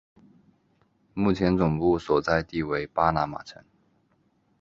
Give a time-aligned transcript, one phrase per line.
[1.13, 3.63] 目前总部所在地为巴拿马城。